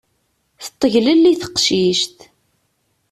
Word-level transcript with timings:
Teṭṭeglelli 0.63 1.33
teqcict. 1.41 2.19